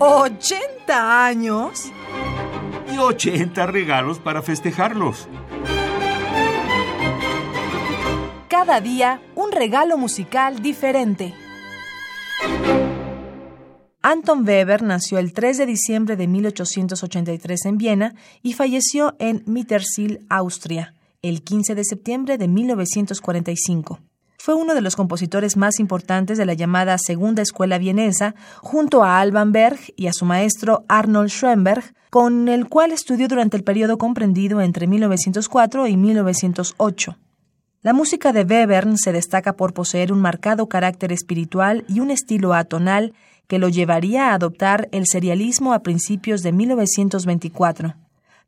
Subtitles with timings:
[0.00, 1.92] ¿80 años?
[2.90, 5.28] Y 80 regalos para festejarlos.
[8.48, 11.34] Cada día un regalo musical diferente.
[14.00, 20.24] Anton Weber nació el 3 de diciembre de 1883 en Viena y falleció en Mittersill,
[20.30, 24.00] Austria, el 15 de septiembre de 1945.
[24.42, 29.20] Fue uno de los compositores más importantes de la llamada Segunda Escuela Vienesa, junto a
[29.20, 33.98] Alban Berg y a su maestro Arnold Schoenberg, con el cual estudió durante el periodo
[33.98, 37.18] comprendido entre 1904 y 1908.
[37.82, 42.54] La música de Webern se destaca por poseer un marcado carácter espiritual y un estilo
[42.54, 43.12] atonal
[43.46, 47.94] que lo llevaría a adoptar el serialismo a principios de 1924.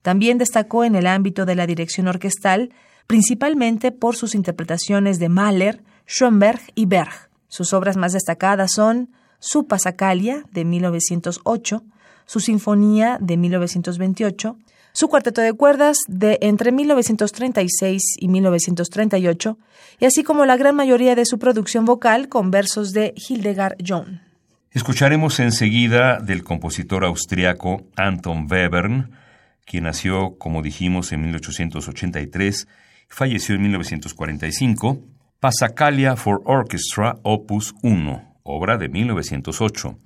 [0.01, 2.71] También destacó en el ámbito de la dirección orquestal,
[3.07, 7.31] principalmente por sus interpretaciones de Mahler, Schoenberg y Berg.
[7.49, 11.83] Sus obras más destacadas son Su Pasacalia, de 1908,
[12.27, 14.57] su Sinfonía, de 1928,
[14.93, 19.59] su cuarteto de cuerdas de entre 1936 y 1938,
[20.01, 24.21] y así como la gran mayoría de su producción vocal con versos de Hildegard John.
[24.71, 29.11] Escucharemos enseguida del compositor austriaco Anton Webern,
[29.67, 32.67] quien nació, como dijimos, en 1883 y
[33.13, 35.05] falleció en 1945,
[35.39, 39.99] Passacaglia for Orchestra Opus 1, obra de 1908.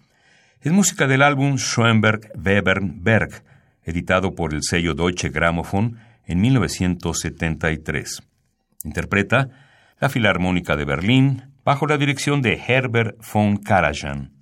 [0.60, 3.44] Es música del álbum Schoenberg-Webern-Berg,
[3.84, 8.22] editado por el sello Deutsche Grammophon en 1973.
[8.82, 9.50] Interpreta
[10.00, 14.35] la Filarmónica de Berlín bajo la dirección de Herbert von Karajan.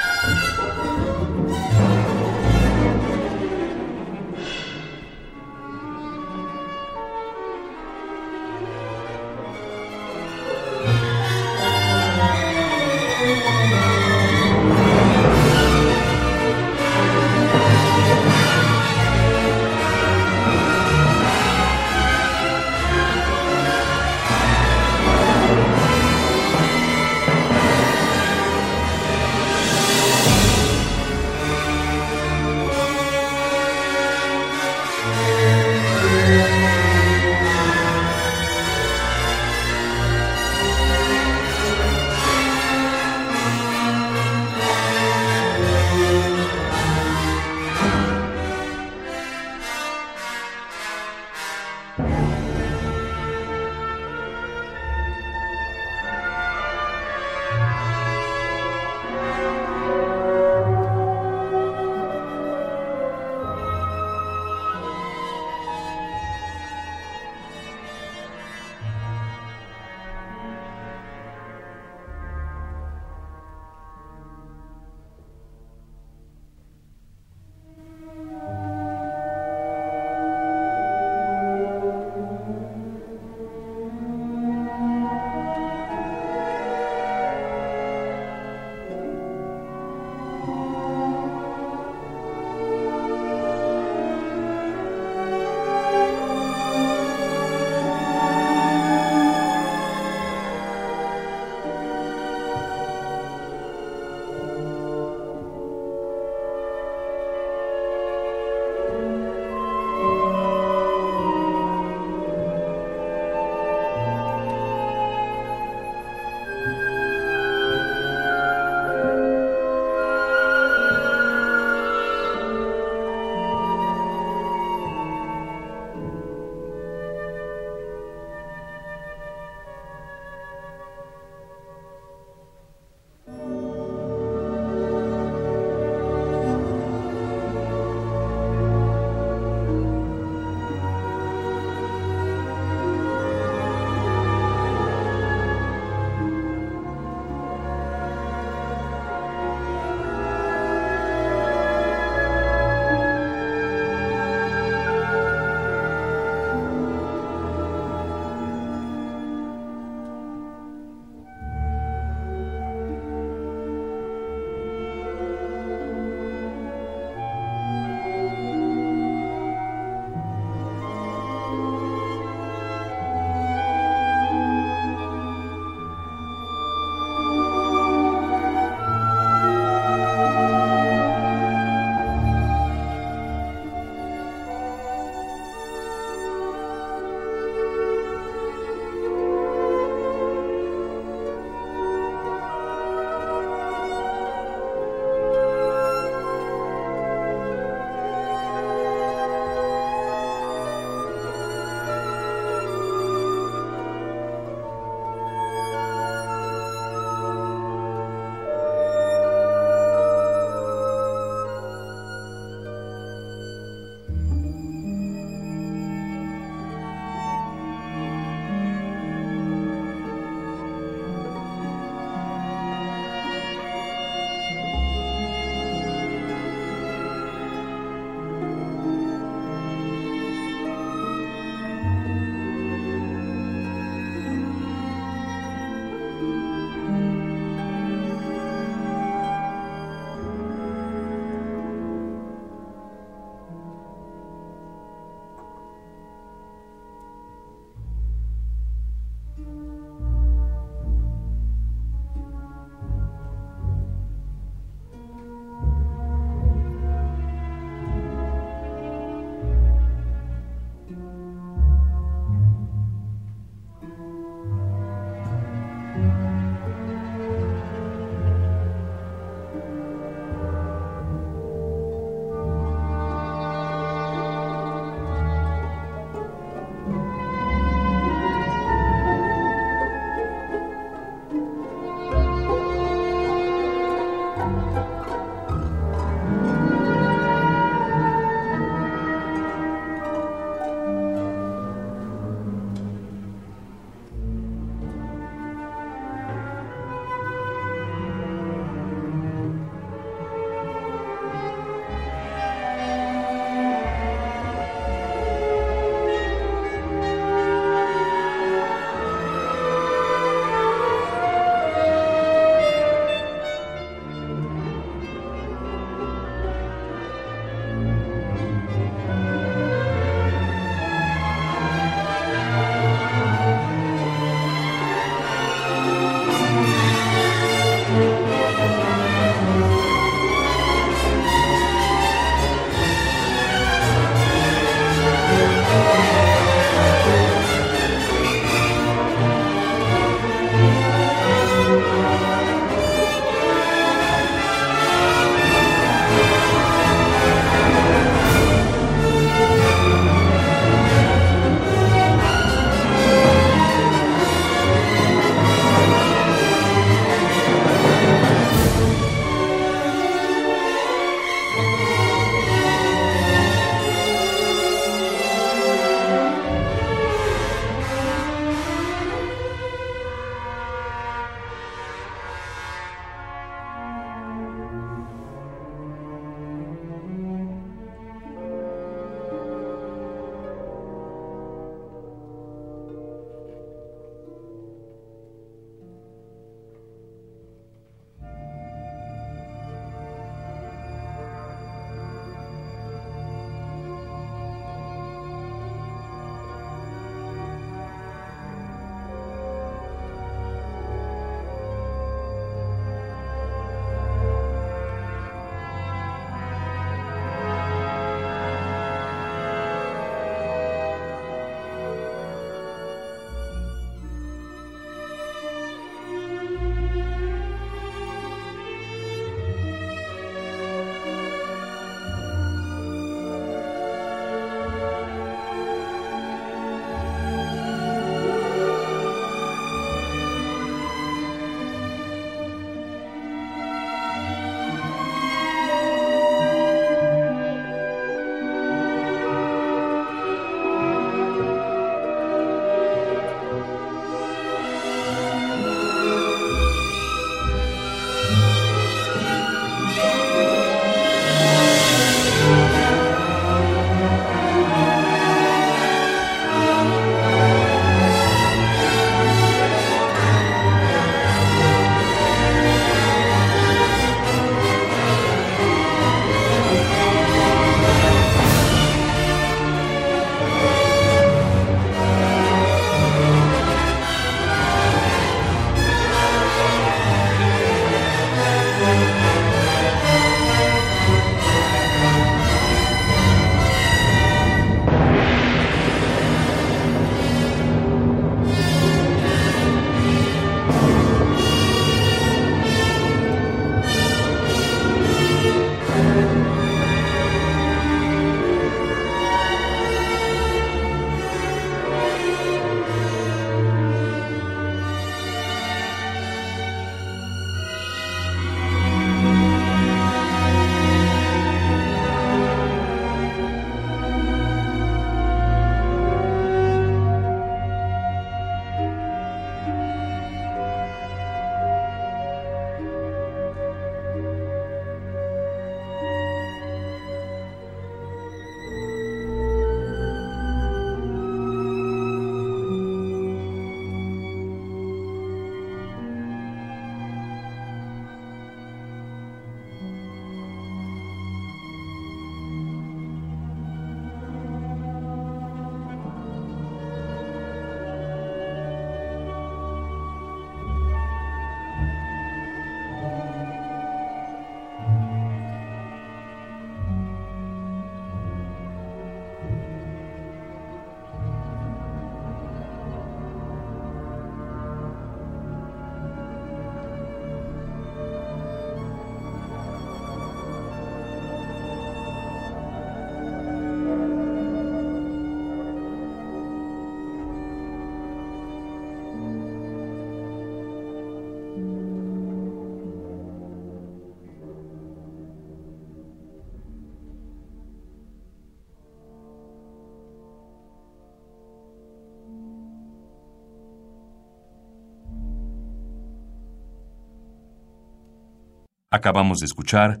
[598.92, 600.00] Acabamos de escuchar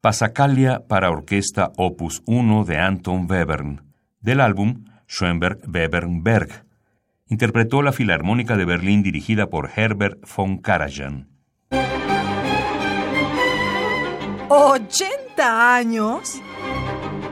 [0.00, 6.66] Pasacalia para orquesta opus 1 de Anton Webern, del álbum Schoenberg-Webern-Berg.
[7.28, 11.28] Interpretó la Filarmónica de Berlín dirigida por Herbert von Karajan.
[14.48, 16.42] ¿80 años?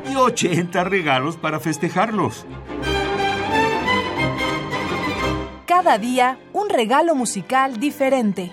[0.08, 2.46] Y 80 regalos para festejarlos.
[5.66, 8.52] Cada día un regalo musical diferente.